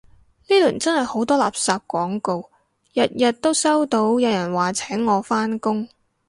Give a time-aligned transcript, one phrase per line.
[0.47, 2.49] 呢輪真係好多垃圾廣告，
[2.95, 5.87] 日日都收到有人話請我返工